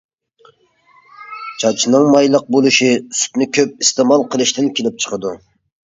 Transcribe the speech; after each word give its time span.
چاچنىڭ 1.63 2.09
مايلىق 2.15 2.49
بولۇشى-سۈتنى 2.55 3.49
كۆپ 3.59 3.87
ئىستېمال 3.87 4.29
قىلىشتىن 4.33 4.73
كېلىپ 4.81 4.99
چىقىدۇ. 5.05 5.37